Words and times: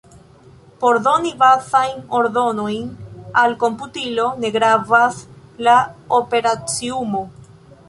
Por 0.83 0.95
doni 1.07 1.33
bazajn 1.43 1.99
ordonojn 2.21 2.89
al 3.43 3.55
komputilo, 3.65 4.27
ne 4.41 4.53
gravas 4.57 5.23
la 5.69 5.79
operaciumo. 6.23 7.25